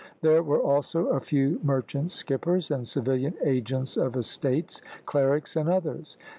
There 0.21 0.41
were 0.41 0.59
also 0.59 1.09
a 1.09 1.19
few 1.19 1.59
merchant 1.61 2.09
skippers, 2.09 2.71
and 2.71 2.87
civilian 2.87 3.35
agents 3.43 3.97
of 3.97 4.15
estates, 4.17 4.81
clerics 5.05 5.55
and 5.55 5.69
others. 5.69 6.17